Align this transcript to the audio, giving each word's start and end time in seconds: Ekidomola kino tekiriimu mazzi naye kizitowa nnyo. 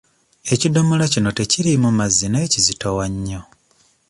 Ekidomola 0.53 1.05
kino 1.13 1.29
tekiriimu 1.37 1.89
mazzi 1.97 2.27
naye 2.29 2.45
kizitowa 2.53 3.05
nnyo. 3.11 3.41